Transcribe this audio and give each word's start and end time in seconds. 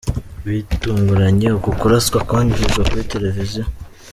Bitunguranye, 0.45 1.47
uku 1.57 1.69
kuraswa 1.79 2.17
kwanyujijwe 2.27 2.81
kuri 2.89 3.09
televiziyo. 3.13 3.63